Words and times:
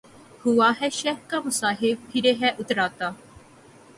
ہوا 0.45 0.69
ہے 0.79 0.89
شہہ 0.91 1.27
کا 1.29 1.39
مصاحب 1.45 2.09
پھرے 2.11 2.33
ہے 2.41 2.49
اتراتا 2.59 3.09